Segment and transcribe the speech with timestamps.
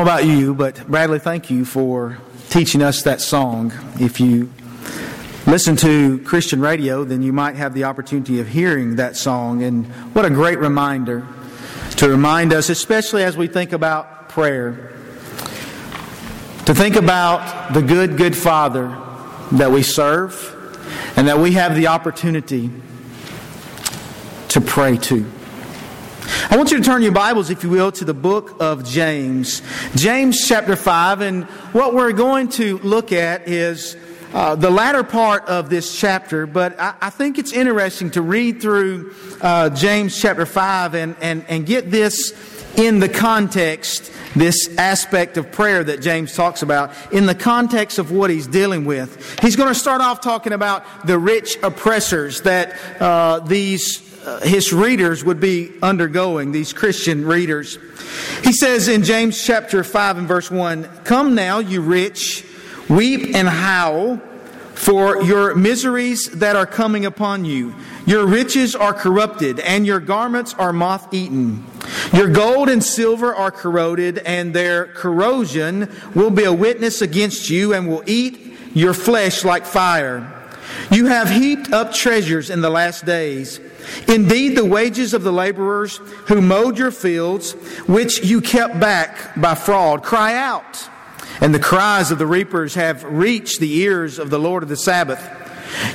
[0.00, 2.16] know about you, but Bradley, thank you for
[2.48, 3.70] teaching us that song.
[4.00, 4.50] If you
[5.46, 9.62] listen to Christian radio, then you might have the opportunity of hearing that song.
[9.62, 11.26] And what a great reminder
[11.96, 14.90] to remind us, especially as we think about prayer,
[16.64, 18.96] to think about the good, good Father
[19.52, 20.56] that we serve
[21.16, 22.70] and that we have the opportunity
[24.48, 25.30] to pray to.
[26.50, 29.62] I want you to turn your Bibles, if you will, to the book of James.
[29.96, 31.22] James chapter 5.
[31.22, 33.96] And what we're going to look at is
[34.32, 38.62] uh, the latter part of this chapter, but I, I think it's interesting to read
[38.62, 42.32] through uh, James chapter 5 and, and, and get this
[42.76, 48.12] in the context, this aspect of prayer that James talks about, in the context of
[48.12, 49.40] what he's dealing with.
[49.40, 54.72] He's going to start off talking about the rich oppressors that uh, these Uh, his
[54.72, 57.78] readers would be undergoing, these Christian readers.
[58.44, 62.44] He says in James chapter 5 and verse 1 Come now, you rich,
[62.88, 64.20] weep and howl
[64.74, 67.74] for your miseries that are coming upon you.
[68.06, 71.64] Your riches are corrupted, and your garments are moth eaten.
[72.12, 77.74] Your gold and silver are corroded, and their corrosion will be a witness against you
[77.74, 80.39] and will eat your flesh like fire.
[80.90, 83.60] You have heaped up treasures in the last days.
[84.08, 87.52] Indeed, the wages of the laborers who mowed your fields,
[87.86, 90.88] which you kept back by fraud, cry out.
[91.40, 94.76] And the cries of the reapers have reached the ears of the Lord of the
[94.76, 95.36] Sabbath.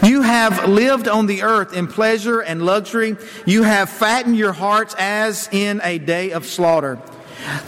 [0.04, 3.18] You have lived on the earth in pleasure and luxury.
[3.46, 7.00] You have fattened your hearts as in a day of slaughter.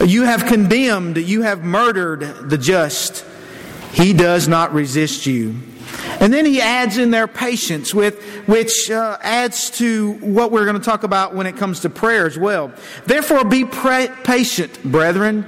[0.04, 3.24] You have condemned, you have murdered the just.
[3.92, 5.56] He does not resist you.
[6.20, 10.78] And then he adds in there patience, with, which uh, adds to what we're going
[10.78, 12.72] to talk about when it comes to prayer as well.
[13.06, 15.46] Therefore, be patient, brethren,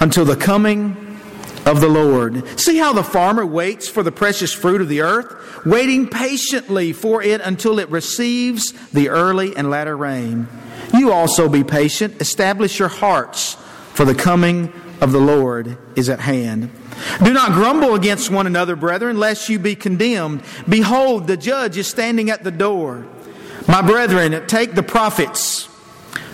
[0.00, 1.18] until the coming
[1.66, 2.58] of the Lord.
[2.58, 7.22] See how the farmer waits for the precious fruit of the earth, waiting patiently for
[7.22, 10.48] it until it receives the early and latter rain.
[10.94, 13.54] You also be patient, establish your hearts,
[13.94, 16.70] for the coming of the Lord is at hand.
[17.22, 20.42] Do not grumble against one another, brethren, lest you be condemned.
[20.68, 23.06] Behold, the judge is standing at the door.
[23.68, 25.68] My brethren, take the prophets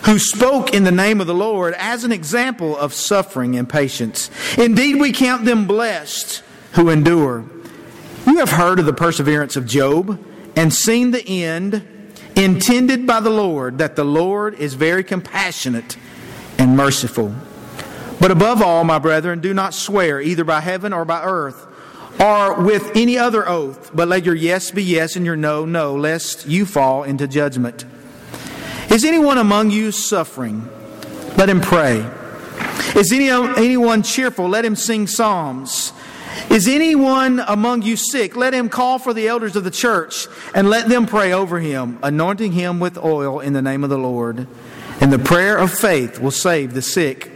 [0.05, 4.29] who spoke in the name of the Lord as an example of suffering and patience.
[4.57, 6.43] Indeed, we count them blessed
[6.73, 7.45] who endure.
[8.25, 10.23] You have heard of the perseverance of Job
[10.55, 11.87] and seen the end
[12.35, 15.97] intended by the Lord, that the Lord is very compassionate
[16.57, 17.33] and merciful.
[18.23, 21.67] But above all, my brethren, do not swear either by heaven or by earth
[22.21, 25.93] or with any other oath, but let your yes be yes and your no, no,
[25.93, 27.83] lest you fall into judgment.
[28.89, 30.69] Is anyone among you suffering?
[31.35, 32.09] Let him pray.
[32.95, 34.47] Is any, anyone cheerful?
[34.47, 35.91] Let him sing psalms.
[36.49, 38.37] Is anyone among you sick?
[38.37, 41.99] Let him call for the elders of the church and let them pray over him,
[42.01, 44.47] anointing him with oil in the name of the Lord.
[45.01, 47.32] And the prayer of faith will save the sick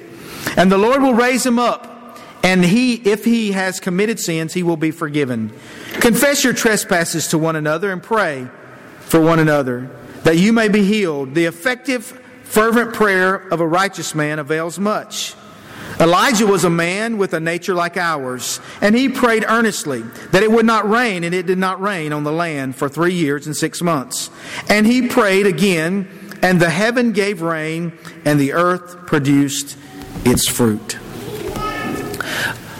[0.55, 1.95] and the Lord will raise him up.
[2.43, 5.51] And he, if he has committed sins, he will be forgiven.
[5.99, 8.47] Confess your trespasses to one another and pray
[9.01, 9.89] for one another
[10.23, 11.33] that you may be healed.
[11.33, 12.05] The effective,
[12.43, 15.35] fervent prayer of a righteous man avails much.
[15.99, 20.51] Elijah was a man with a nature like ours, and he prayed earnestly that it
[20.51, 23.57] would not rain, and it did not rain on the land for three years and
[23.57, 24.29] six months.
[24.69, 26.07] And he prayed again,
[26.43, 29.75] and the heaven gave rain, and the earth produced
[30.25, 30.97] its fruit.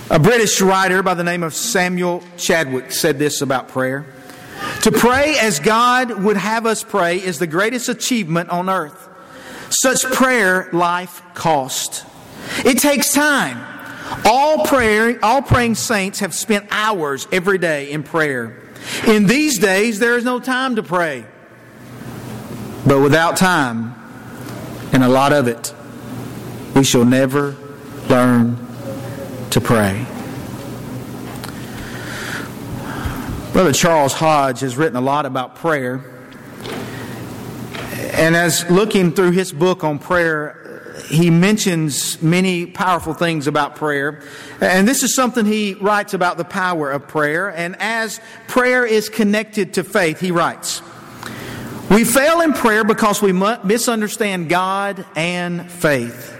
[0.09, 4.05] A British writer by the name of Samuel Chadwick said this about prayer.
[4.83, 9.09] To pray as God would have us pray is the greatest achievement on earth.
[9.69, 12.05] Such prayer life cost.
[12.65, 13.65] It takes time.
[14.23, 18.63] All prayer, all praying saints have spent hours every day in prayer.
[19.05, 21.25] In these days, there is no time to pray.
[22.85, 23.95] But without time,
[24.93, 25.73] and a lot of it,
[26.77, 27.55] we shall never
[28.07, 28.55] learn
[29.49, 30.06] to pray.
[33.51, 36.06] Brother Charles Hodge has written a lot about prayer.
[38.13, 44.21] And as looking through his book on prayer, he mentions many powerful things about prayer.
[44.62, 47.50] And this is something he writes about the power of prayer.
[47.50, 50.83] And as prayer is connected to faith, he writes,
[51.89, 56.37] We fail in prayer because we misunderstand God and faith.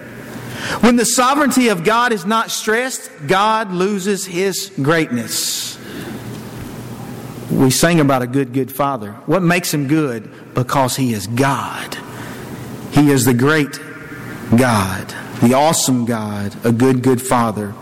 [0.82, 5.78] When the sovereignty of God is not stressed, God loses his greatness.
[7.52, 9.12] We sing about a good, good Father.
[9.26, 10.30] What makes him good?
[10.54, 11.98] Because he is God.
[12.92, 13.80] He is the great
[14.56, 15.14] God.
[15.42, 17.74] the awesome God, a good, good Father.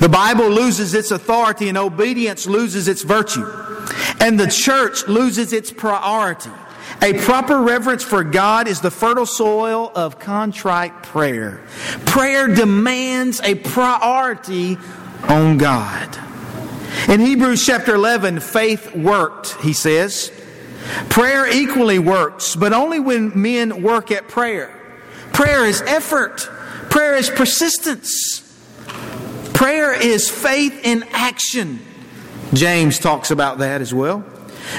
[0.00, 3.46] The Bible loses its authority and obedience loses its virtue.
[4.20, 6.50] And the church loses its priority.
[7.00, 11.62] A proper reverence for God is the fertile soil of contrite prayer.
[12.06, 14.76] Prayer demands a priority
[15.28, 16.18] on God.
[17.08, 20.32] In Hebrews chapter 11, faith worked, he says.
[21.08, 24.74] Prayer equally works, but only when men work at prayer.
[25.32, 26.40] Prayer is effort.
[26.90, 28.42] Prayer is persistence.
[29.54, 31.78] Prayer is faith in action.
[32.54, 34.24] James talks about that as well.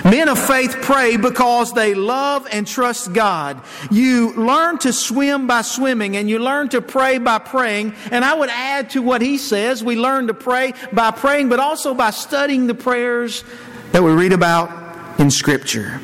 [0.04, 3.62] Men of faith pray because they love and trust God.
[3.92, 7.94] You learn to swim by swimming and you learn to pray by praying.
[8.12, 11.60] And I would add to what he says, we learn to pray by praying, but
[11.60, 13.44] also by studying the prayers
[13.92, 16.00] that we read about in Scripture.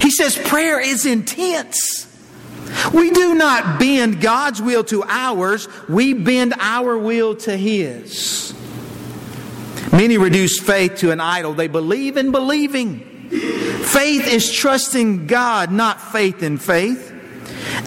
[0.00, 2.04] He says prayer is intense.
[2.92, 8.52] We do not bend God's will to ours, we bend our will to His.
[9.92, 11.54] Many reduce faith to an idol.
[11.54, 13.15] They believe in believing.
[13.40, 17.12] Faith is trusting God, not faith in faith.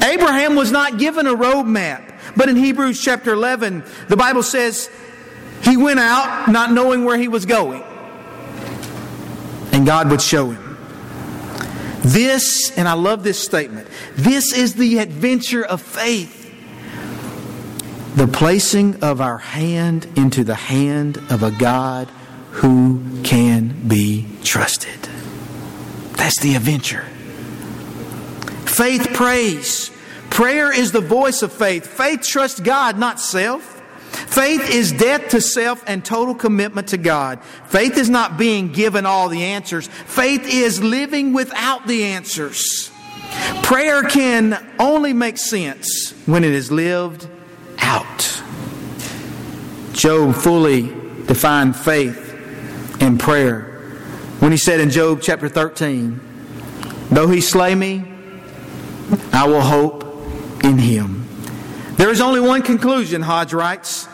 [0.03, 4.89] Abraham was not given a roadmap, but in Hebrews chapter 11, the Bible says
[5.63, 7.83] he went out not knowing where he was going,
[9.71, 10.77] and God would show him.
[12.01, 16.37] This, and I love this statement, this is the adventure of faith.
[18.15, 22.09] The placing of our hand into the hand of a God
[22.51, 24.98] who can be trusted.
[26.29, 27.05] That's the adventure.
[28.67, 29.89] Faith prays.
[30.29, 31.87] Prayer is the voice of faith.
[31.87, 33.81] Faith trusts God, not self.
[34.11, 37.43] Faith is death to self and total commitment to God.
[37.65, 39.87] Faith is not being given all the answers.
[39.87, 42.91] Faith is living without the answers.
[43.63, 47.27] Prayer can only make sense when it is lived
[47.79, 48.43] out.
[49.93, 50.93] Job fully
[51.25, 53.68] defined faith and prayer
[54.39, 56.19] when he said in Job chapter 13,
[57.11, 58.05] Though he slay me,
[59.33, 60.03] I will hope
[60.63, 61.27] in him.
[61.95, 64.07] There is only one conclusion, Hodge writes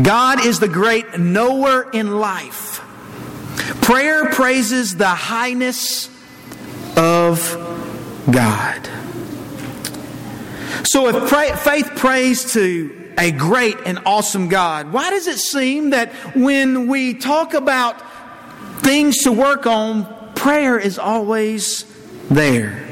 [0.00, 2.80] God is the great knower in life.
[3.82, 6.08] Prayer praises the highness
[6.96, 7.40] of
[8.30, 8.88] God.
[10.84, 15.90] So if pray, faith prays to a great and awesome God, why does it seem
[15.90, 18.00] that when we talk about
[18.80, 21.84] things to work on, prayer is always
[22.30, 22.84] there.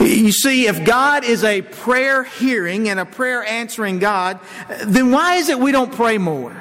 [0.00, 4.38] You see, if God is a prayer hearing and a prayer answering God,
[4.84, 6.56] then why is it we don't pray more?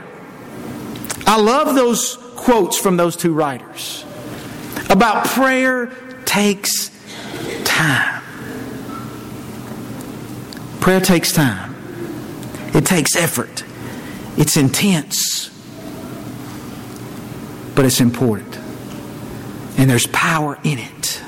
[1.26, 4.06] I love those quotes from those two writers
[4.90, 5.88] about prayer
[6.26, 6.90] takes
[7.64, 8.24] time.
[10.80, 11.76] Prayer takes time,
[12.74, 13.64] it takes effort,
[14.38, 15.50] it's intense
[17.78, 18.58] but it's important.
[19.78, 21.22] And there's power in it.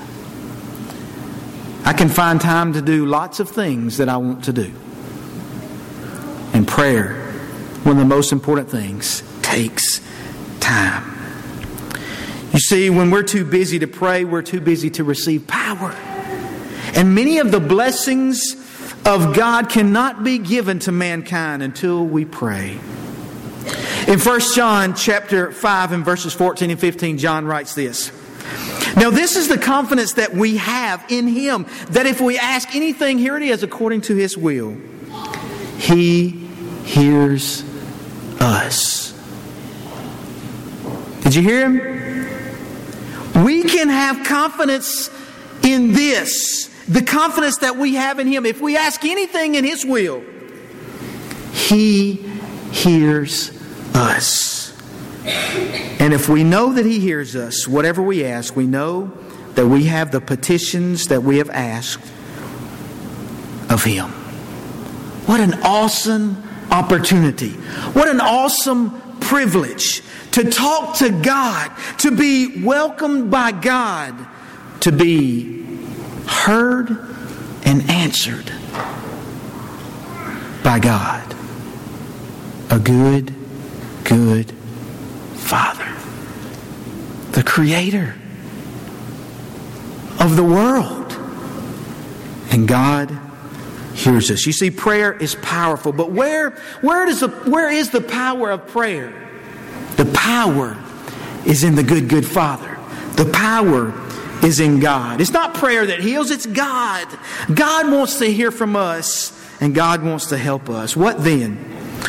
[1.86, 4.74] I can find time to do lots of things that I want to do.
[6.52, 7.14] And prayer,
[7.84, 10.02] one of the most important things, takes
[10.60, 11.04] time.
[12.52, 15.92] You see, when we're too busy to pray, we're too busy to receive power.
[16.96, 18.56] And many of the blessings
[19.06, 22.80] of God cannot be given to mankind until we pray.
[24.10, 28.12] In 1 John chapter 5 and verses 14 and 15, John writes this.
[28.96, 33.20] Now, this is the confidence that we have in Him that if we ask anything,
[33.20, 34.76] here it is, according to His will,
[35.78, 36.30] He
[36.86, 37.64] hears
[38.40, 39.12] us.
[41.22, 43.46] Did you hear Him?
[43.46, 45.12] We can have confidence
[45.62, 48.48] in this the confidence that we have in Him.
[48.48, 50.24] If we ask anything in His will,
[51.54, 52.14] He
[52.72, 53.59] hears
[53.94, 54.74] us.
[56.00, 59.12] And if we know that He hears us, whatever we ask, we know
[59.56, 62.04] that we have the petitions that we have asked
[63.70, 64.10] of Him.
[65.26, 66.42] What an awesome
[66.72, 67.52] opportunity.
[67.94, 74.16] What an awesome privilege to talk to God, to be welcomed by God,
[74.82, 75.66] to be
[76.26, 76.90] heard
[77.64, 78.52] and answered
[80.64, 81.36] by God.
[82.72, 83.34] A good
[84.04, 84.52] good
[85.36, 85.96] Father,
[87.32, 88.16] the Creator
[90.20, 91.14] of the world.
[92.52, 93.16] And God
[93.94, 94.46] hears us.
[94.46, 96.52] You see, prayer is powerful, but where,
[96.82, 99.14] where, does the, where is the power of prayer?
[99.98, 100.78] The power
[101.46, 102.78] is in the good, good Father.
[103.16, 103.94] The power
[104.44, 105.22] is in God.
[105.22, 107.08] It's not prayer that heals, it's God.
[107.54, 110.96] God wants to hear from us and God wants to help us.
[110.96, 111.58] What then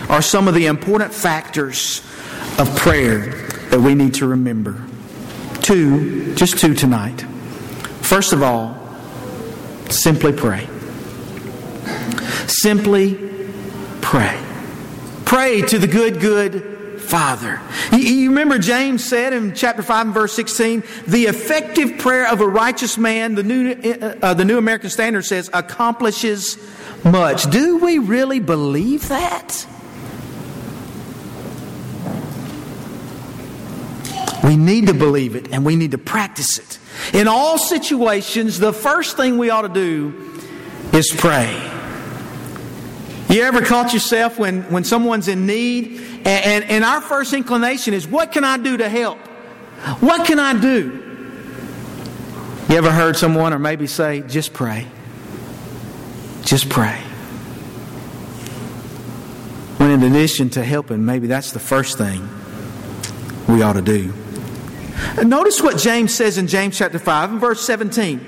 [0.09, 2.01] are some of the important factors
[2.59, 3.19] of prayer
[3.71, 4.85] that we need to remember?
[5.61, 7.21] Two, just two tonight.
[8.01, 8.77] First of all,
[9.89, 10.67] simply pray.
[12.47, 13.15] Simply
[14.01, 14.41] pray.
[15.25, 17.61] Pray to the good, good Father.
[17.93, 22.47] You remember James said in chapter 5 and verse 16, the effective prayer of a
[22.47, 26.57] righteous man, the New, uh, uh, the New American Standard says, accomplishes
[27.05, 27.51] much.
[27.51, 29.67] Do we really believe that?
[34.51, 36.81] We need to believe it and we need to practice it.
[37.15, 40.43] In all situations, the first thing we ought to do
[40.93, 41.55] is pray.
[43.29, 47.95] You ever caught yourself when, when someone's in need and, and, and our first inclination
[47.95, 49.19] is, what can I do to help?
[50.01, 51.01] What can I do?
[52.69, 54.89] You ever heard someone or maybe say, just pray?
[56.43, 56.99] Just pray.
[59.77, 62.29] When in addition to helping, maybe that's the first thing
[63.47, 64.13] we ought to do.
[65.25, 68.27] Notice what James says in James chapter 5 and verse 17.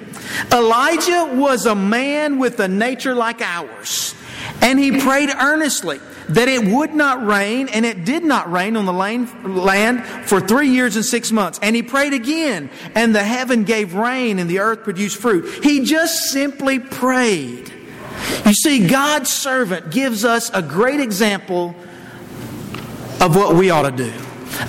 [0.52, 4.14] Elijah was a man with a nature like ours,
[4.61, 8.87] and he prayed earnestly that it would not rain, and it did not rain on
[8.87, 11.59] the land for three years and six months.
[11.62, 15.64] And he prayed again, and the heaven gave rain, and the earth produced fruit.
[15.64, 17.73] He just simply prayed.
[18.47, 21.75] You see, God's servant gives us a great example
[23.21, 24.12] of what we ought to do.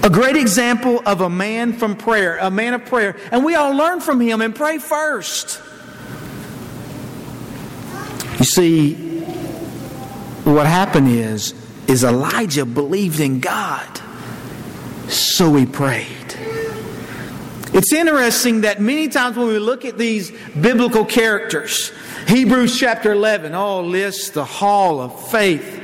[0.01, 3.17] A great example of a man from prayer, a man of prayer.
[3.31, 5.61] And we all learn from him and pray first.
[8.39, 8.93] You see,
[10.43, 11.53] what happened is,
[11.87, 14.01] is Elijah believed in God,
[15.07, 16.07] so he prayed.
[17.73, 21.91] It's interesting that many times when we look at these biblical characters,
[22.27, 25.82] Hebrews chapter 11, oh, lists the hall of faith.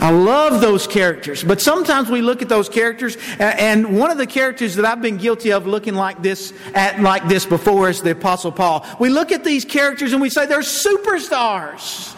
[0.00, 4.28] I love those characters, but sometimes we look at those characters, and one of the
[4.28, 8.12] characters that I've been guilty of looking like this at like this before is the
[8.12, 8.86] Apostle Paul.
[9.00, 12.14] We look at these characters and we say they're superstars.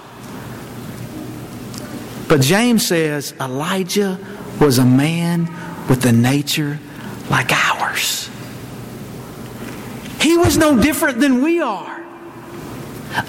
[2.28, 4.18] But James says Elijah
[4.60, 5.46] was a man
[5.88, 6.78] with a nature
[7.30, 8.28] like ours.
[10.20, 12.04] He was no different than we are.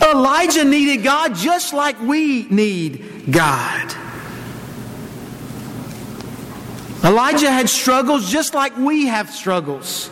[0.02, 3.96] Elijah needed God just like we need God.
[7.04, 10.10] Elijah had struggles just like we have struggles.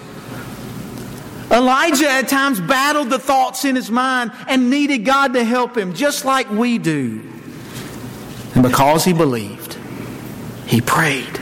[1.51, 5.93] Elijah at times battled the thoughts in his mind and needed God to help him
[5.93, 7.21] just like we do.
[8.53, 9.77] And because he believed,
[10.65, 11.37] he prayed.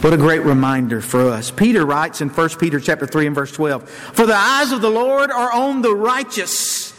[0.00, 1.50] What a great reminder for us.
[1.50, 4.90] Peter writes in 1 Peter chapter 3 and verse 12, For the eyes of the
[4.90, 6.92] Lord are on the righteous,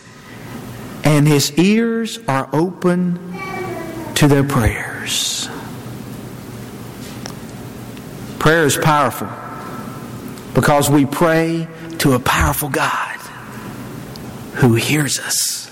[1.03, 3.19] and his ears are open
[4.15, 5.47] to their prayers.
[8.45, 9.27] Prayer is powerful
[10.53, 13.17] because we pray to a powerful God
[14.53, 15.67] who hears us.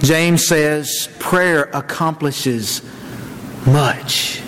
[0.00, 2.80] James says prayer accomplishes
[3.66, 4.40] much.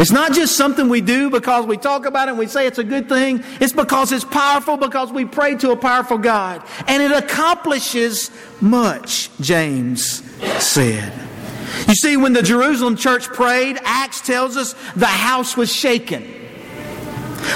[0.00, 2.78] It's not just something we do because we talk about it and we say it's
[2.78, 3.44] a good thing.
[3.60, 6.64] It's because it's powerful because we pray to a powerful God.
[6.88, 10.24] And it accomplishes much, James
[10.60, 11.25] said.
[11.88, 16.24] You see, when the Jerusalem church prayed, Acts tells us the house was shaken.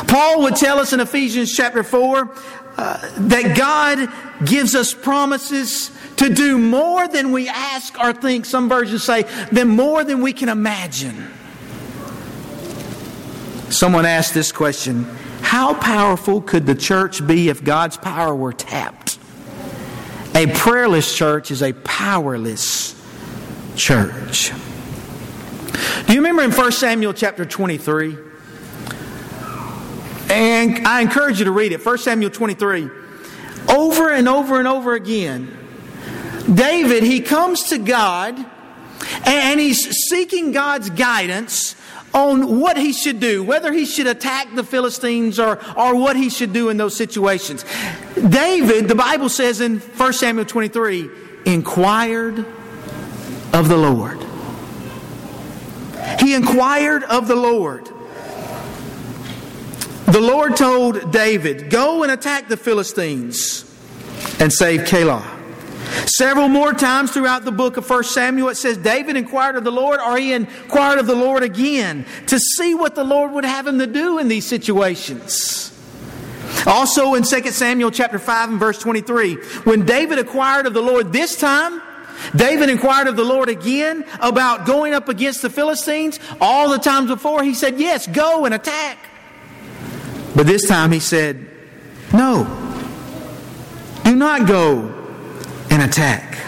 [0.06, 2.36] Paul would tell us in Ephesians chapter 4
[2.76, 8.44] uh, that God gives us promises to do more than we ask or think.
[8.44, 11.28] Some versions say, than more than we can imagine.
[13.70, 15.04] Someone asked this question
[15.42, 19.18] How powerful could the church be if God's power were tapped?
[20.34, 22.94] A prayerless church is a powerless
[23.80, 24.52] church.
[26.06, 28.16] Do you remember in 1 Samuel chapter 23?
[30.28, 31.84] And I encourage you to read it.
[31.84, 32.90] 1 Samuel 23.
[33.68, 35.56] Over and over and over again,
[36.52, 38.44] David, he comes to God
[39.24, 41.74] and he's seeking God's guidance
[42.12, 46.28] on what he should do, whether he should attack the Philistines or, or what he
[46.28, 47.64] should do in those situations.
[48.14, 51.08] David, the Bible says in 1 Samuel 23,
[51.46, 52.44] inquired
[53.52, 54.18] of the Lord.
[56.20, 57.88] He inquired of the Lord.
[60.06, 63.64] The Lord told David, Go and attack the Philistines
[64.40, 65.38] and save Keilah.
[66.06, 69.72] Several more times throughout the book of 1 Samuel, it says David inquired of the
[69.72, 73.66] Lord, or he inquired of the Lord again to see what the Lord would have
[73.66, 75.66] him to do in these situations.
[76.66, 81.12] Also in 2 Samuel chapter 5 and verse 23, when David acquired of the Lord
[81.12, 81.80] this time,
[82.34, 86.18] David inquired of the Lord again about going up against the Philistines.
[86.40, 88.98] All the times before, he said, Yes, go and attack.
[90.34, 91.48] But this time he said,
[92.12, 92.44] No,
[94.04, 94.94] do not go
[95.70, 96.38] and attack,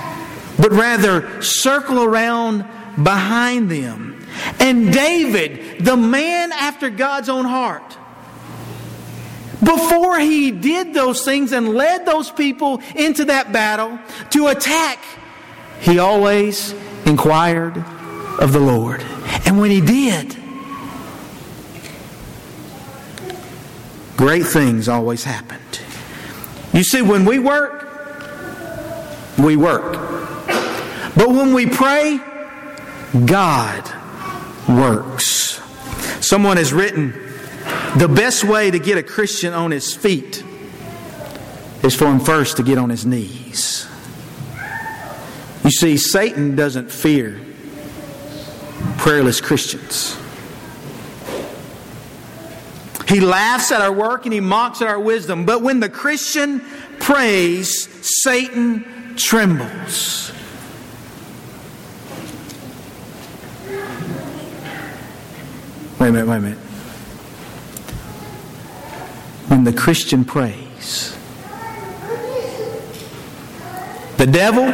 [0.59, 2.65] but rather circle around
[3.03, 4.27] behind them.
[4.59, 7.99] And David, the man after God's own heart,
[9.63, 13.99] before he did those things and led those people into that battle
[14.31, 14.99] to attack,
[15.83, 16.73] he always
[17.05, 17.77] inquired
[18.39, 19.03] of the Lord.
[19.45, 20.37] And when he did,
[24.17, 25.81] great things always happened.
[26.73, 27.89] You see, when we work,
[29.39, 29.93] we work.
[31.15, 32.19] But when we pray,
[33.27, 33.83] God
[34.69, 35.61] works.
[36.21, 37.11] Someone has written
[37.97, 40.43] the best way to get a Christian on his feet
[41.83, 43.87] is for him first to get on his knees.
[45.65, 47.41] You see, Satan doesn't fear
[48.99, 50.17] prayerless Christians.
[53.09, 55.45] He laughs at our work and he mocks at our wisdom.
[55.45, 56.61] But when the Christian
[56.99, 57.89] prays,
[58.25, 60.33] Satan trembles.
[65.99, 66.59] Wait a minute, wait a minute.
[69.49, 71.17] When the Christian prays,
[74.17, 74.73] the devil,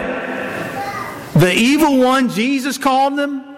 [1.38, 3.56] the evil one, Jesus called them,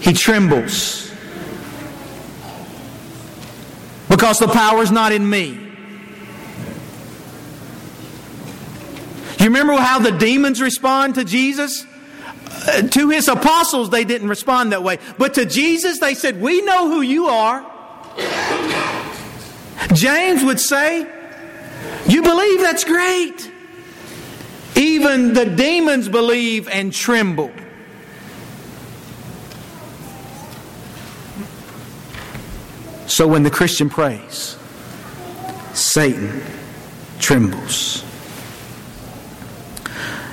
[0.00, 1.10] he trembles.
[4.08, 5.64] Because the power is not in me.
[9.38, 11.84] You remember how the demons respond to Jesus?
[12.66, 14.98] Uh, to his apostles, they didn't respond that way.
[15.18, 17.66] But to Jesus, they said, We know who you are.
[19.92, 21.00] James would say,
[22.06, 22.60] You believe?
[22.60, 23.50] That's great.
[25.04, 27.52] Even the demons believe and tremble.
[33.06, 34.56] So when the Christian prays,
[35.74, 36.42] Satan
[37.18, 38.02] trembles.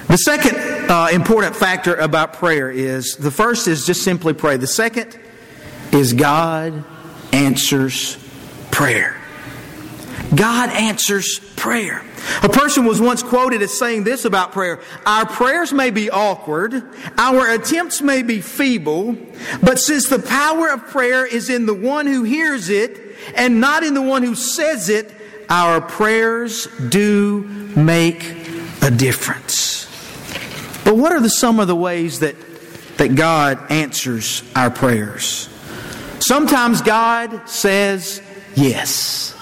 [0.07, 0.55] The second
[0.89, 4.55] uh, important factor about prayer is the first is just simply pray.
[4.55, 5.19] The second
[5.91, 6.86] is God
[7.34, 8.17] answers
[8.71, 9.20] prayer.
[10.36, 12.04] God answers prayer.
[12.44, 16.84] A person was once quoted as saying this about prayer Our prayers may be awkward,
[17.17, 19.17] our attempts may be feeble,
[19.62, 23.84] but since the power of prayer is in the one who hears it and not
[23.84, 25.12] in the one who says it,
[25.50, 27.41] our prayers do
[27.76, 28.24] make
[28.82, 29.86] a difference.
[30.86, 32.36] But what are the, some of the ways that,
[32.98, 35.50] that God answers our prayers?
[36.20, 38.22] Sometimes God says
[38.56, 39.36] yes.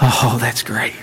[0.00, 0.94] Oh, that's great.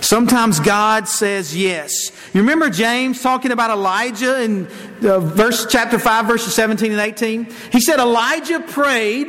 [0.00, 1.92] Sometimes God says yes.
[2.32, 4.66] You remember James talking about Elijah in
[5.02, 7.48] uh, verse chapter 5 verses 17 and 18?
[7.72, 9.28] He said Elijah prayed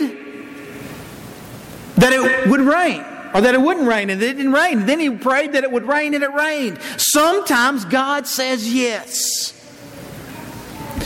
[1.96, 4.86] that it would rain or that it wouldn't rain, and it didn't rain.
[4.86, 6.80] Then he prayed that it would rain, and it rained.
[6.98, 9.54] Sometimes God says yes.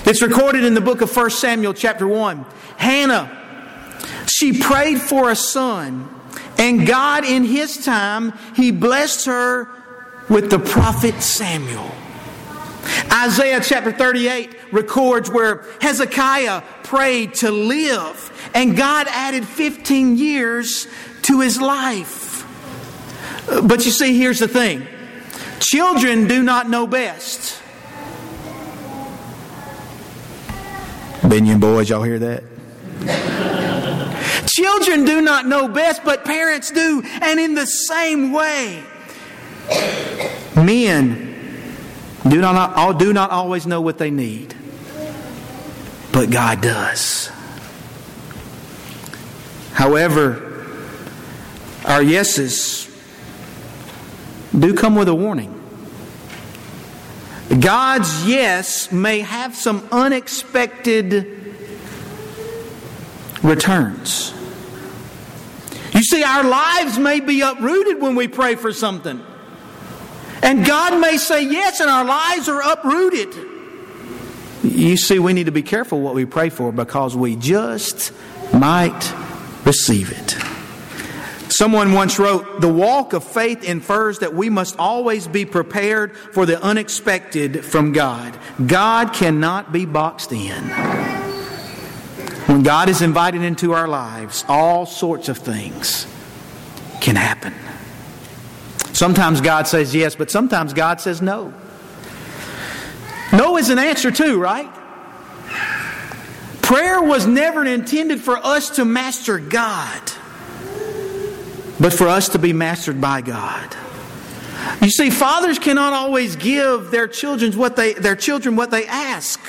[0.06, 2.46] It's recorded in the book of 1 Samuel, chapter 1.
[2.78, 3.41] Hannah,
[4.32, 6.10] she prayed for a son,
[6.58, 9.68] and God, in his time, he blessed her
[10.30, 11.92] with the prophet Samuel.
[13.12, 20.88] Isaiah chapter 38 records where Hezekiah prayed to live, and God added 15 years
[21.24, 22.48] to his life.
[23.64, 24.88] But you see, here's the thing
[25.60, 27.62] children do not know best.
[31.22, 32.44] Binion boys, y'all hear that?
[34.48, 37.02] Children do not know best, but parents do.
[37.22, 38.84] And in the same way,
[40.56, 41.32] men
[42.28, 44.54] do not, do not always know what they need,
[46.12, 47.30] but God does.
[49.74, 50.66] However,
[51.86, 52.88] our yeses
[54.58, 55.58] do come with a warning.
[57.60, 61.41] God's yes may have some unexpected
[63.44, 64.34] returns.
[65.94, 69.22] You see, our lives may be uprooted when we pray for something.
[70.42, 73.36] And God may say yes, and our lives are uprooted.
[74.64, 78.14] You see, we need to be careful what we pray for because we just
[78.54, 79.14] might
[79.66, 80.38] receive it.
[81.52, 86.46] Someone once wrote, The walk of faith infers that we must always be prepared for
[86.46, 88.38] the unexpected from God.
[88.66, 91.31] God cannot be boxed in.
[92.52, 96.06] When God is invited into our lives, all sorts of things
[97.00, 97.54] can happen.
[98.92, 101.54] Sometimes God says yes, but sometimes God says no.
[103.32, 104.70] No is an answer too, right?
[106.62, 110.02] Prayer was never intended for us to master God,
[111.80, 113.78] but for us to be mastered by God.
[114.82, 119.40] You see, fathers cannot always give their children what they, their children what they ask.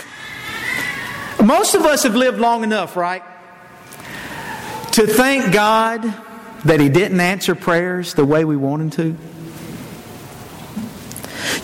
[1.43, 3.25] Most of us have lived long enough, right?
[4.93, 6.03] To thank God
[6.65, 9.17] that He didn't answer prayers the way we want Him to.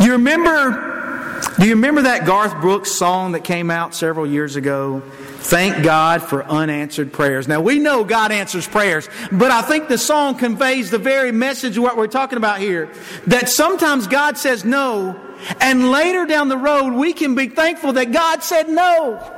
[0.03, 5.01] You remember, do you remember that Garth Brooks song that came out several years ago?
[5.41, 7.47] Thank God for unanswered prayers.
[7.47, 11.77] Now we know God answers prayers, but I think the song conveys the very message
[11.77, 12.93] of what we're talking about here.
[13.29, 15.19] That sometimes God says no,
[15.61, 19.38] and later down the road we can be thankful that God said no.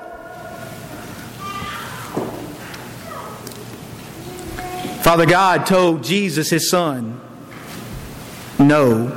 [5.02, 7.18] Father God told Jesus, his son,
[8.58, 9.08] no,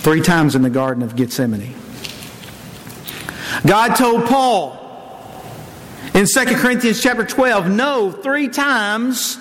[0.00, 1.74] three times in the Garden of Gethsemane.
[3.66, 4.72] God told Paul,
[6.14, 9.36] in 2 Corinthians chapter 12, no, three times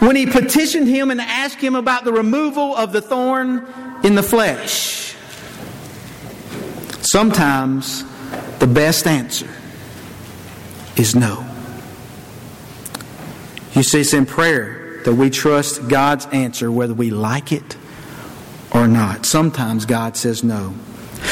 [0.00, 3.64] when he petitioned him and asked him about the removal of the thorn
[4.02, 5.14] in the flesh.
[7.02, 8.02] Sometimes
[8.58, 9.48] the best answer
[10.96, 11.46] is no.
[13.74, 17.76] You see, it's in prayer that we trust God's answer whether we like it
[18.72, 19.24] or not.
[19.24, 20.74] Sometimes God says no.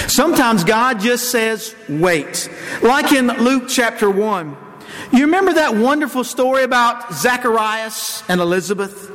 [0.06, 2.48] Sometimes God just says wait.
[2.82, 4.56] Like in Luke chapter 1.
[5.12, 9.10] You remember that wonderful story about Zacharias and Elizabeth?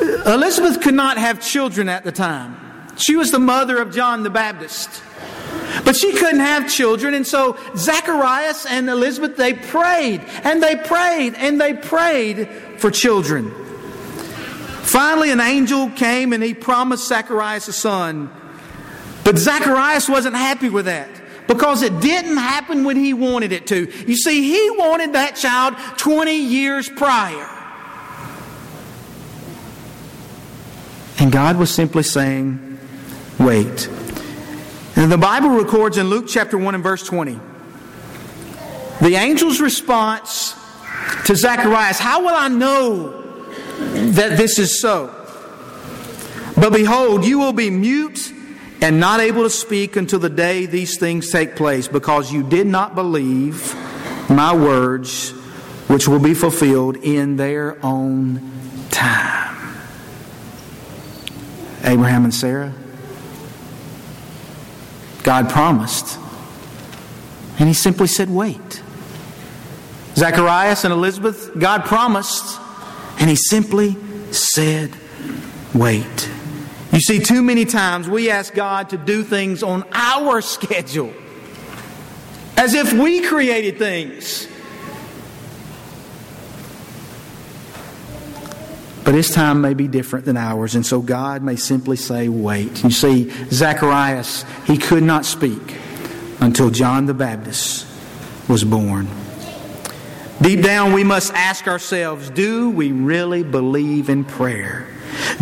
[0.00, 2.56] Elizabeth could not have children at the time.
[2.98, 5.02] She was the mother of John the Baptist.
[5.84, 11.34] But she couldn't have children, and so Zacharias and Elizabeth, they prayed, and they prayed,
[11.34, 13.50] and they prayed for children.
[14.82, 18.30] Finally, an angel came and he promised Zacharias a son.
[19.24, 21.08] But Zacharias wasn't happy with that
[21.46, 23.90] because it didn't happen when he wanted it to.
[24.06, 27.48] You see, he wanted that child 20 years prior.
[31.18, 32.78] And God was simply saying,
[33.38, 33.88] wait.
[34.96, 37.38] And the Bible records in Luke chapter 1 and verse 20
[39.02, 40.54] the angel's response
[41.26, 43.20] to Zacharias How will I know
[44.12, 45.12] that this is so?
[46.56, 48.32] But behold, you will be mute
[48.80, 52.66] and not able to speak until the day these things take place, because you did
[52.66, 53.74] not believe
[54.30, 55.30] my words,
[55.88, 58.40] which will be fulfilled in their own
[58.90, 59.56] time.
[61.82, 62.72] Abraham and Sarah,
[65.22, 66.18] God promised,
[67.58, 68.82] and he simply said, Wait.
[70.14, 72.60] Zacharias and Elizabeth, God promised,
[73.18, 73.96] and he simply
[74.32, 74.90] said,
[75.74, 76.30] Wait.
[76.92, 81.12] You see, too many times we ask God to do things on our schedule,
[82.56, 84.48] as if we created things.
[89.12, 92.82] But his time may be different than ours, and so God may simply say, Wait.
[92.82, 95.76] You see, Zacharias, he could not speak
[96.40, 97.86] until John the Baptist
[98.48, 99.08] was born.
[100.40, 104.86] Deep down, we must ask ourselves do we really believe in prayer?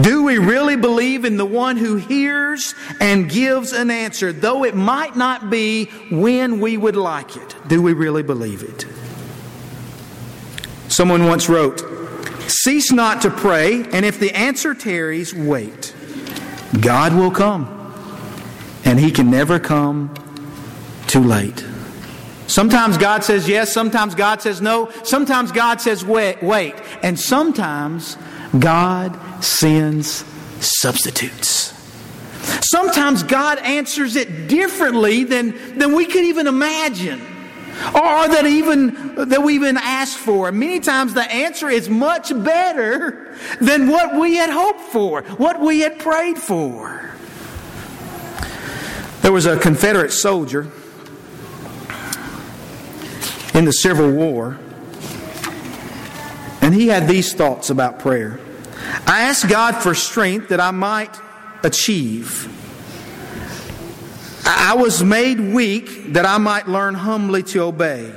[0.00, 4.74] Do we really believe in the one who hears and gives an answer, though it
[4.74, 7.54] might not be when we would like it?
[7.68, 8.84] Do we really believe it?
[10.88, 12.00] Someone once wrote,
[12.50, 15.94] Cease not to pray, and if the answer tarries, wait.
[16.80, 17.94] God will come,
[18.84, 20.12] and He can never come
[21.06, 21.64] too late.
[22.48, 28.16] Sometimes God says yes, sometimes God says no, sometimes God says wait, wait, and sometimes
[28.58, 30.24] God sends
[30.58, 31.72] substitutes.
[32.68, 37.20] Sometimes God answers it differently than, than we could even imagine.
[37.88, 40.52] Or that even that we even asked for.
[40.52, 45.80] Many times the answer is much better than what we had hoped for, what we
[45.80, 47.10] had prayed for.
[49.22, 50.68] There was a Confederate soldier
[53.54, 54.58] in the Civil War
[56.60, 58.38] and he had these thoughts about prayer.
[59.06, 61.18] I asked God for strength that I might
[61.62, 62.48] achieve.
[64.58, 68.12] I was made weak that I might learn humbly to obey.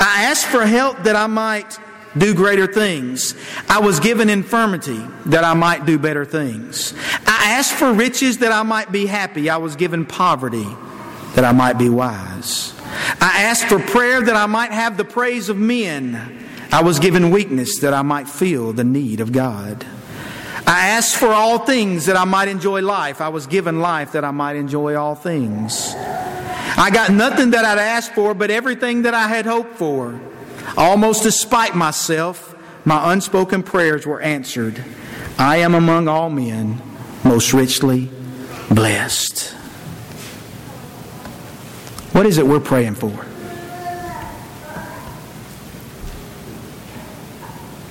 [0.00, 1.78] I asked for help that I might
[2.16, 3.34] do greater things.
[3.68, 6.94] I was given infirmity that I might do better things.
[7.26, 9.50] I asked for riches that I might be happy.
[9.50, 10.66] I was given poverty
[11.34, 12.74] that I might be wise.
[13.20, 16.44] I asked for prayer that I might have the praise of men.
[16.72, 19.86] I was given weakness that I might feel the need of God.
[20.66, 23.20] I asked for all things that I might enjoy life.
[23.20, 25.94] I was given life that I might enjoy all things.
[25.96, 30.20] I got nothing that I'd asked for, but everything that I had hoped for.
[30.76, 34.84] Almost despite myself, my unspoken prayers were answered.
[35.38, 36.82] I am among all men
[37.24, 38.10] most richly
[38.68, 39.50] blessed.
[42.12, 43.12] What is it we're praying for?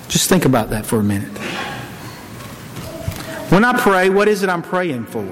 [0.09, 1.31] Just think about that for a minute.
[3.55, 5.23] When I pray, what is it I'm praying for?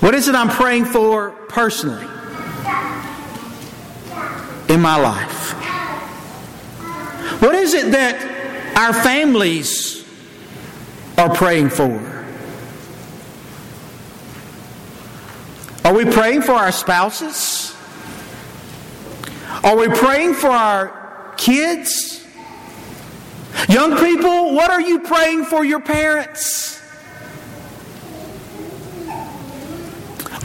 [0.00, 2.04] What is it I'm praying for personally
[4.68, 5.52] in my life?
[7.40, 10.04] What is it that our families
[11.16, 12.00] are praying for?
[15.84, 17.76] Are we praying for our spouses?
[19.62, 22.11] Are we praying for our kids?
[23.68, 26.80] Young people, what are you praying for your parents?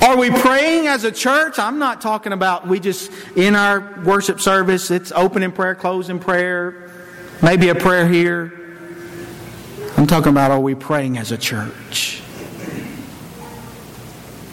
[0.01, 1.57] Are we praying as a church?
[1.57, 6.09] I'm not talking about we just, in our worship service, it's open in prayer, close
[6.09, 6.89] in prayer,
[7.41, 8.53] maybe a prayer here.
[9.97, 12.21] I'm talking about are we praying as a church?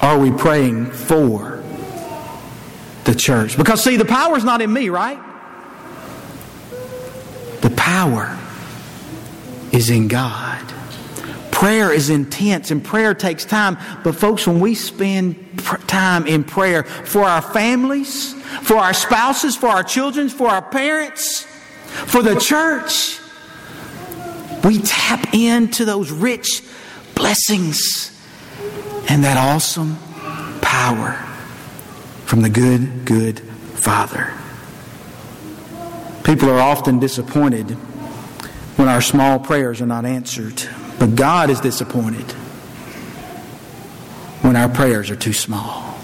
[0.00, 1.62] Are we praying for
[3.04, 3.58] the church?
[3.58, 5.18] Because, see, the power is not in me, right?
[7.60, 8.38] The power
[9.74, 10.62] is in God.
[11.50, 13.76] Prayer is intense and prayer takes time.
[14.02, 19.68] But, folks, when we spend time in prayer for our families, for our spouses, for
[19.68, 23.18] our children, for our parents, for the church,
[24.64, 26.62] we tap into those rich
[27.14, 28.10] blessings
[29.08, 29.96] and that awesome
[30.60, 31.12] power
[32.26, 34.32] from the good, good Father.
[36.24, 37.76] People are often disappointed
[38.76, 40.62] when our small prayers are not answered.
[40.98, 42.30] But God is disappointed
[44.42, 45.98] when our prayers are too small.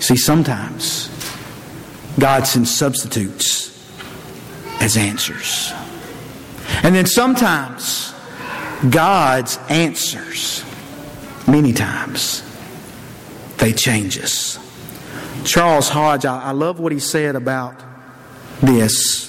[0.00, 1.08] See, sometimes
[2.18, 3.68] God sends substitutes
[4.80, 5.72] as answers.
[6.82, 8.14] And then sometimes
[8.88, 10.64] God's answers,
[11.46, 12.44] many times,
[13.58, 14.58] they change us.
[15.44, 17.80] Charles Hodge, I, love what he said about
[18.60, 19.27] this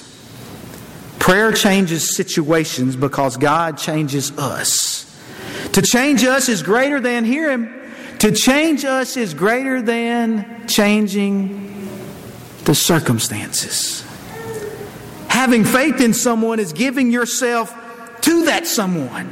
[1.20, 5.06] Prayer changes situations because God changes us.
[5.74, 7.72] To change us is greater than, hear Him,
[8.18, 11.88] to change us is greater than changing
[12.64, 14.04] the circumstances.
[15.28, 17.72] Having faith in someone is giving yourself
[18.22, 19.26] to that someone.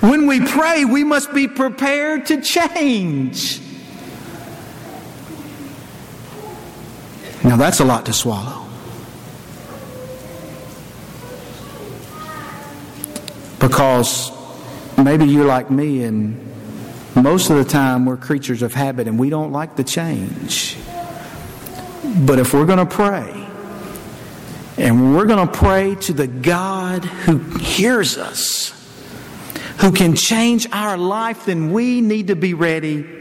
[0.00, 3.60] When we pray, we must be prepared to change.
[7.44, 8.67] Now, that's a lot to swallow.
[13.68, 14.32] Because
[14.96, 16.40] maybe you're like me, and
[17.14, 20.74] most of the time we're creatures of habit and we don't like the change.
[22.24, 23.46] But if we're going to pray,
[24.78, 28.72] and we're going to pray to the God who hears us,
[29.80, 33.17] who can change our life, then we need to be ready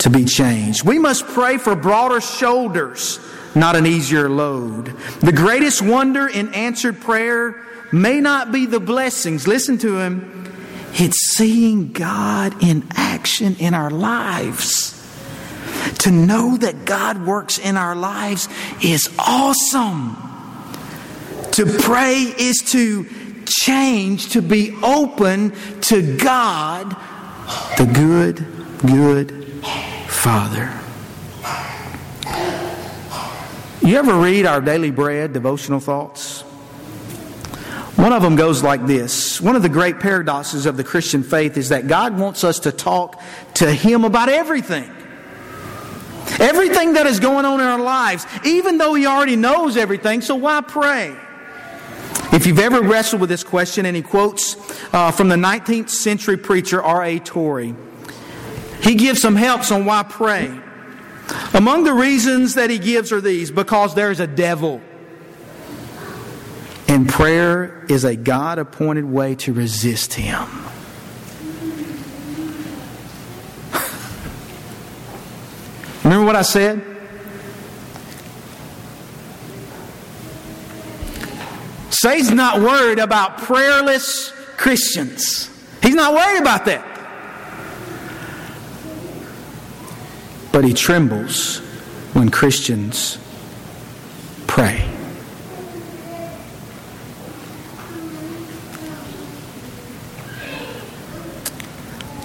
[0.00, 0.84] to be changed.
[0.84, 3.20] We must pray for broader shoulders,
[3.54, 4.86] not an easier load.
[5.20, 10.36] The greatest wonder in answered prayer may not be the blessings, listen to him,
[10.94, 14.96] it's seeing God in action in our lives.
[16.00, 18.48] To know that God works in our lives
[18.82, 20.16] is awesome.
[21.52, 23.06] To pray is to
[23.46, 26.96] change, to be open to God,
[27.76, 28.46] the good,
[28.86, 29.40] good
[30.08, 30.72] Father.
[33.82, 36.42] You ever read our daily bread devotional thoughts?
[37.96, 41.56] One of them goes like this One of the great paradoxes of the Christian faith
[41.56, 43.20] is that God wants us to talk
[43.54, 44.90] to Him about everything.
[46.38, 50.36] Everything that is going on in our lives, even though He already knows everything, so
[50.36, 51.14] why pray?
[52.32, 54.54] If you've ever wrestled with this question, and he quotes
[54.94, 57.18] uh, from the 19th century preacher R.A.
[57.18, 57.74] Torrey,
[58.82, 60.58] he gives some helps on why pray.
[61.54, 64.80] Among the reasons that he gives are these because there's a devil.
[66.88, 70.42] And prayer is a God appointed way to resist Him.
[76.02, 76.84] Remember what I said?
[81.90, 85.48] Satan's not worried about prayerless Christians.
[85.82, 86.89] He's not worried about that.
[90.60, 91.56] but he trembles
[92.12, 93.16] when Christians
[94.46, 94.86] pray.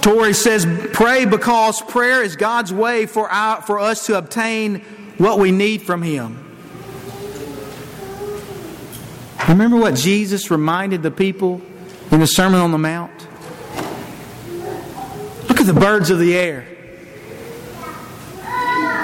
[0.02, 4.80] Torrey says, pray because prayer is God's way for, our, for us to obtain
[5.16, 6.36] what we need from Him.
[9.48, 11.62] Remember what Jesus reminded the people
[12.10, 13.12] in the Sermon on the Mount?
[15.48, 16.75] Look at the birds of the air.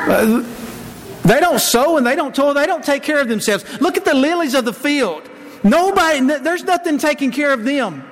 [0.09, 0.45] Uh,
[1.25, 3.65] they don't sow and they don't toil, they don't take care of themselves.
[3.81, 5.29] Look at the lilies of the field.
[5.63, 8.05] Nobody, there's nothing taking care of them.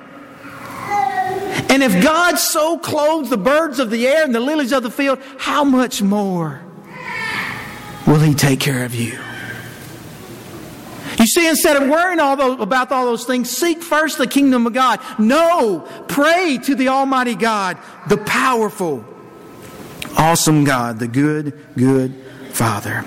[1.69, 4.91] And if God so clothes the birds of the air and the lilies of the
[4.91, 6.61] field, how much more
[8.07, 9.17] will He take care of you?
[11.17, 14.65] You see, instead of worrying all those, about all those things, seek first the kingdom
[14.65, 14.99] of God.
[15.19, 17.77] No, pray to the Almighty God,
[18.07, 19.05] the powerful,
[20.17, 22.13] awesome God, the good, good
[22.51, 23.03] Father.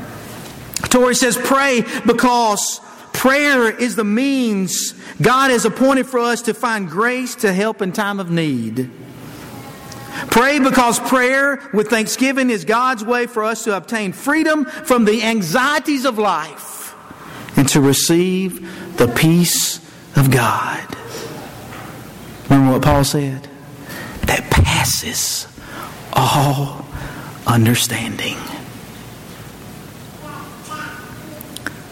[0.88, 2.80] Torrey says, pray because
[3.12, 7.92] prayer is the means God has appointed for us to find grace to help in
[7.92, 8.90] time of need.
[10.30, 15.22] Pray because prayer with thanksgiving is God's way for us to obtain freedom from the
[15.22, 16.94] anxieties of life
[17.56, 19.78] and to receive the peace
[20.16, 20.86] of God.
[22.48, 23.48] Remember what Paul said?
[24.22, 25.48] That passes
[26.12, 26.83] all
[27.46, 28.36] understanding.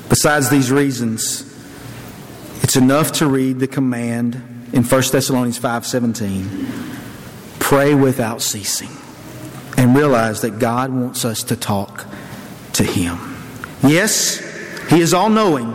[0.08, 1.48] Besides these reasons,
[2.62, 6.66] it's enough to read the command in 1 Thessalonians 5:17.
[7.58, 8.90] Pray without ceasing
[9.76, 12.04] and realize that God wants us to talk
[12.74, 13.18] to him.
[13.82, 14.40] Yes,
[14.90, 15.74] he is all knowing,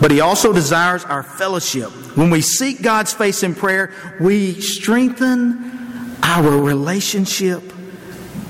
[0.00, 1.90] but he also desires our fellowship.
[2.16, 7.62] When we seek God's face in prayer, we strengthen our relationship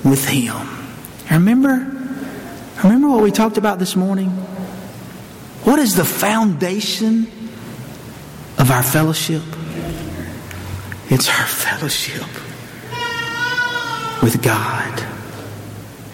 [0.03, 0.67] with him.
[1.29, 1.93] Remember?
[2.83, 4.29] Remember what we talked about this morning?
[5.63, 7.27] What is the foundation
[8.57, 9.43] of our fellowship?
[11.09, 12.27] It's our fellowship
[14.21, 15.03] with God.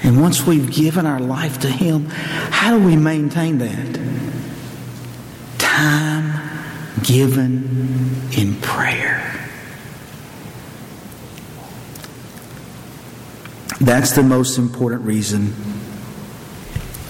[0.04, 4.00] And once we've given our life to Him, how do we maintain that?
[5.58, 6.40] Time
[7.02, 9.33] given in prayer.
[13.84, 15.54] That's the most important reason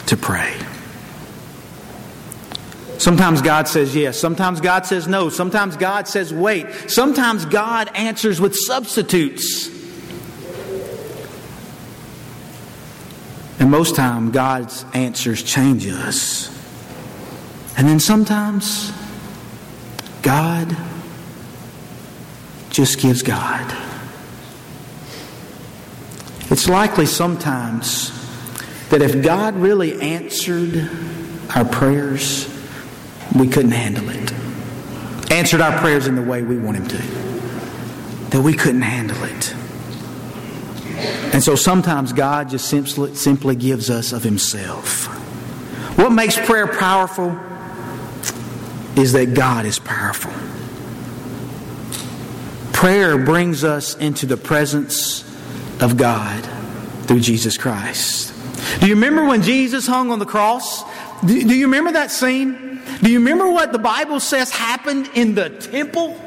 [0.07, 0.55] to pray.
[2.97, 4.19] Sometimes God says yes.
[4.19, 5.29] Sometimes God says no.
[5.29, 6.65] Sometimes God says wait.
[6.87, 9.67] Sometimes God answers with substitutes.
[13.59, 16.49] And most time, God's answers change us.
[17.77, 18.91] And then sometimes,
[20.23, 20.75] God
[22.71, 23.92] just gives God.
[26.49, 28.11] It's likely sometimes
[28.89, 30.89] that if God really answered
[31.55, 32.47] our prayers,
[33.35, 34.33] we couldn't handle it.
[35.31, 36.97] Answered our prayers in the way we want Him to.
[38.29, 39.55] That we couldn't handle it.
[41.33, 45.07] And so sometimes God just simply, simply gives us of Himself.
[45.97, 47.39] What makes prayer powerful
[48.95, 50.31] is that God is powerful.
[52.73, 55.22] Prayer brings us into the presence
[55.83, 56.43] of God
[57.07, 58.33] through Jesus Christ.
[58.79, 60.83] Do you remember when Jesus hung on the cross?
[61.25, 62.81] Do you remember that scene?
[63.01, 66.19] Do you remember what the Bible says happened in the temple?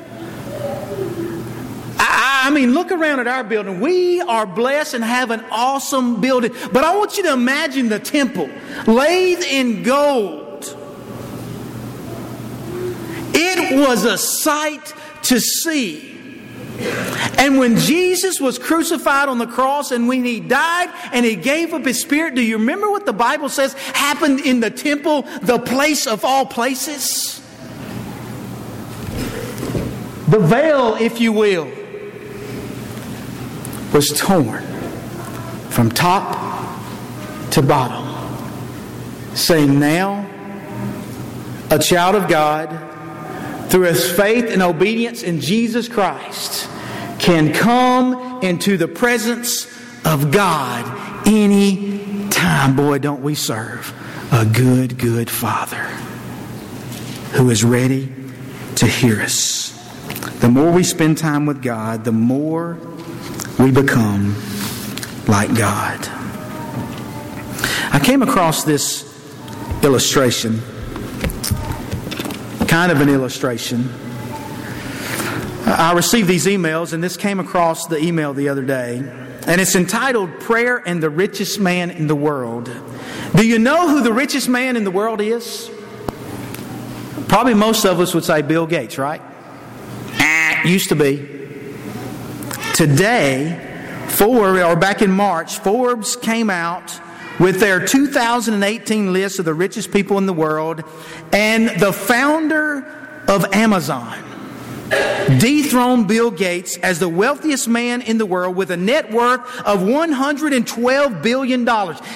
[1.98, 3.80] I, mean, look around at our building.
[3.80, 6.52] We are blessed and have an awesome building.
[6.72, 8.48] But I want you to imagine the temple
[8.86, 10.76] laid in gold.
[13.34, 16.15] It was a sight to see.
[17.38, 21.72] And when Jesus was crucified on the cross and when he died and he gave
[21.72, 25.58] up his spirit, do you remember what the Bible says happened in the temple, the
[25.58, 27.40] place of all places?
[30.28, 31.70] The veil, if you will,
[33.92, 34.64] was torn
[35.70, 36.34] from top
[37.52, 38.04] to bottom,
[39.36, 40.28] saying, Now,
[41.70, 42.95] a child of God
[43.68, 46.68] through his faith and obedience in Jesus Christ,
[47.18, 49.66] can come into the presence
[50.04, 50.84] of God
[51.26, 52.76] any time.
[52.76, 53.92] Boy, don't we serve
[54.32, 55.84] a good, good Father
[57.32, 58.12] who is ready
[58.76, 59.72] to hear us.
[60.40, 62.78] The more we spend time with God, the more
[63.58, 64.36] we become
[65.26, 65.98] like God.
[67.92, 69.04] I came across this
[69.82, 70.60] illustration
[72.76, 73.88] kind of an illustration.
[75.64, 78.98] I received these emails, and this came across the email the other day,
[79.46, 82.70] and it's entitled Prayer and the Richest Man in the World.
[83.34, 85.70] Do you know who the richest man in the world is?
[87.28, 89.22] Probably most of us would say Bill Gates, right?
[90.20, 91.16] Ah, used to be.
[92.74, 97.00] Today, Forbes, or back in March, Forbes came out
[97.38, 100.82] with their 2018 list of the richest people in the world,
[101.32, 102.84] and the founder
[103.28, 104.22] of Amazon
[105.38, 109.80] dethroned Bill Gates as the wealthiest man in the world with a net worth of
[109.80, 111.66] $112 billion.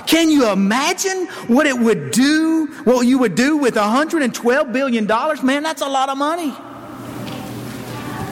[0.06, 5.06] Can you imagine what it would do, what you would do with $112 billion?
[5.44, 6.54] Man, that's a lot of money.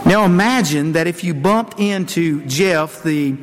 [0.07, 3.35] Now imagine that if you bumped into Jeff, the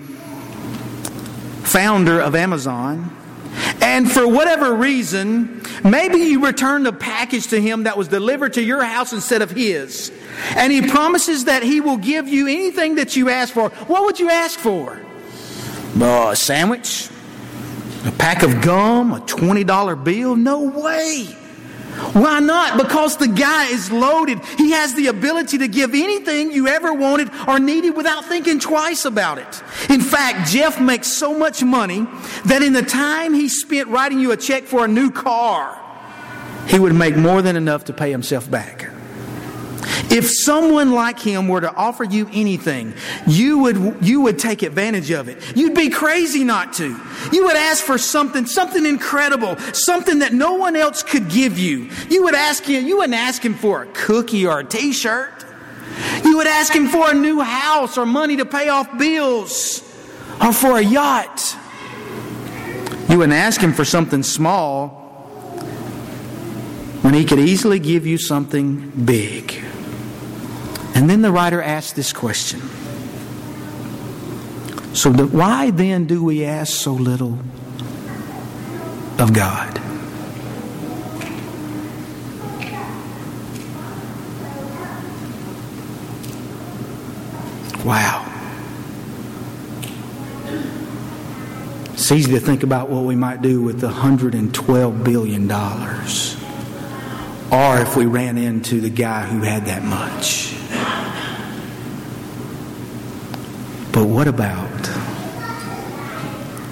[1.63, 3.15] founder of Amazon,
[3.86, 8.63] and for whatever reason, maybe you returned a package to him that was delivered to
[8.63, 10.11] your house instead of his.
[10.55, 13.69] And he promises that he will give you anything that you ask for.
[13.69, 14.99] What would you ask for?
[16.01, 17.09] Uh, a sandwich?
[18.05, 19.13] A pack of gum?
[19.13, 20.36] A $20 bill?
[20.36, 21.36] No way.
[22.13, 22.77] Why not?
[22.77, 24.43] Because the guy is loaded.
[24.57, 29.05] He has the ability to give anything you ever wanted or needed without thinking twice
[29.05, 29.63] about it.
[29.89, 32.05] In fact, Jeff makes so much money
[32.45, 35.81] that in the time he spent writing you a check for a new car,
[36.67, 38.89] he would make more than enough to pay himself back.
[40.09, 42.93] If someone like him were to offer you anything,
[43.27, 45.55] you would, you would take advantage of it.
[45.55, 46.99] You'd be crazy not to.
[47.31, 51.89] You would ask for something, something incredible, something that no one else could give you.
[52.09, 55.45] You would ask him, you wouldn't ask him for a cookie or a t-shirt.
[56.23, 59.81] You would ask him for a new house or money to pay off bills
[60.41, 61.55] or for a yacht.
[63.09, 64.89] You wouldn't ask him for something small
[67.01, 69.63] when he could easily give you something big.
[70.95, 72.61] And then the writer asks this question
[74.93, 77.37] So, the, why then do we ask so little
[79.19, 79.81] of God?
[87.83, 88.31] Wow.
[91.93, 95.51] It's easy to think about what we might do with the $112 billion.
[97.51, 100.55] Or if we ran into the guy who had that much.
[103.95, 104.83] But what about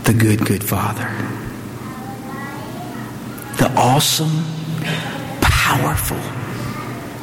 [0.03, 1.07] the good, good Father?
[3.59, 4.43] The awesome,
[5.39, 6.19] powerful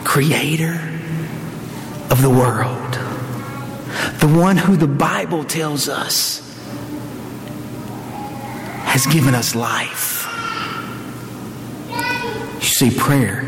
[0.02, 0.80] creator
[2.08, 2.94] of the world.
[4.20, 6.38] The one who the Bible tells us
[8.86, 10.26] has given us life.
[12.54, 13.44] You see, prayer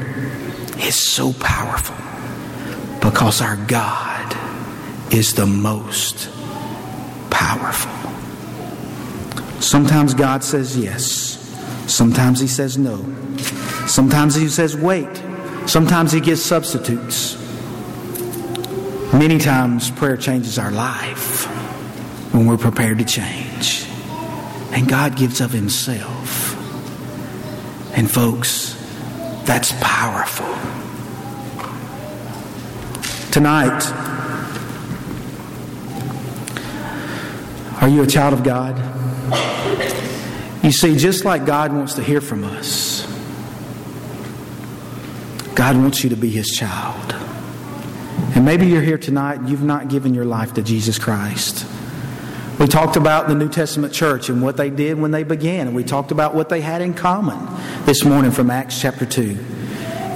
[0.81, 1.97] is so powerful
[3.01, 4.37] because our God
[5.15, 6.29] is the most
[7.43, 7.91] powerful.
[9.61, 11.03] Sometimes God says yes.
[11.89, 13.05] Sometimes He says no.
[13.87, 15.11] Sometimes He says wait.
[15.67, 17.37] Sometimes He gives substitutes.
[19.13, 21.47] Many times prayer changes our life
[22.33, 23.87] when we're prepared to change.
[24.71, 26.57] And God gives of Himself.
[27.97, 28.75] And folks,
[29.45, 30.47] that's powerful.
[33.33, 33.83] Tonight,
[37.83, 38.79] Are you a child of God?
[40.63, 43.05] You see, just like God wants to hear from us,
[45.57, 47.13] God wants you to be His child.
[48.37, 51.67] And maybe you're here tonight and you've not given your life to Jesus Christ.
[52.61, 55.75] We talked about the New Testament church and what they did when they began, and
[55.75, 57.49] we talked about what they had in common
[57.85, 59.37] this morning from Acts chapter 2.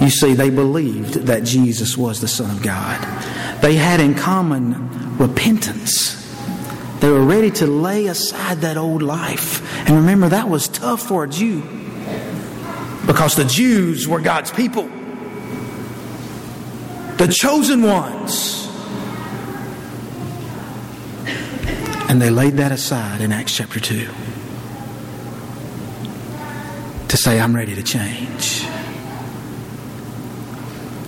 [0.01, 3.03] You see, they believed that Jesus was the Son of God.
[3.61, 6.26] They had in common repentance.
[7.07, 9.63] They were ready to lay aside that old life.
[9.87, 11.63] And remember, that was tough for a Jew
[13.07, 14.89] because the Jews were God's people,
[17.17, 18.67] the chosen ones.
[22.09, 24.09] And they laid that aside in Acts chapter 2
[27.07, 28.65] to say, I'm ready to change.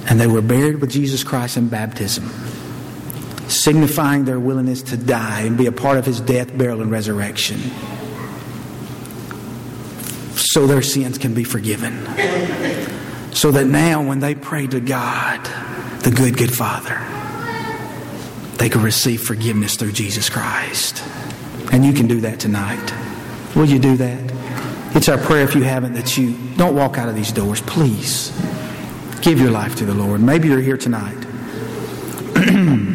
[0.09, 2.48] And they were buried with Jesus Christ in baptism
[3.49, 7.59] signifying their willingness to die and be a part of his death, burial, and resurrection.
[10.37, 12.05] So their sins can be forgiven.
[13.33, 15.45] So that now, when they pray to God,
[16.03, 16.99] the good, good Father,
[18.57, 21.03] they can receive forgiveness through Jesus Christ.
[21.73, 22.93] And you can do that tonight.
[23.55, 24.33] Will you do that?
[24.97, 27.61] It's our prayer if you haven't that you don't walk out of these doors.
[27.61, 28.31] Please
[29.21, 30.21] give your life to the Lord.
[30.21, 31.17] Maybe you're here tonight.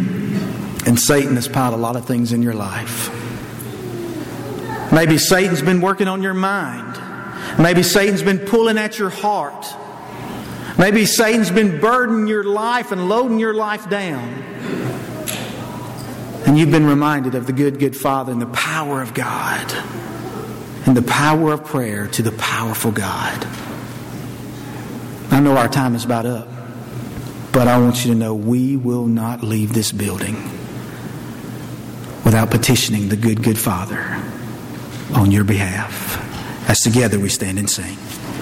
[0.86, 3.10] And Satan has piled a lot of things in your life.
[4.92, 7.00] Maybe Satan's been working on your mind.
[7.58, 9.66] Maybe Satan's been pulling at your heart.
[10.78, 14.28] Maybe Satan's been burdening your life and loading your life down.
[16.46, 19.72] And you've been reminded of the good, good Father and the power of God
[20.86, 23.48] and the power of prayer to the powerful God.
[25.32, 26.48] I know our time is about up,
[27.52, 30.36] but I want you to know we will not leave this building
[32.24, 34.22] without petitioning the good, good Father
[35.14, 36.20] on your behalf.
[36.70, 37.98] As together we stand and sing.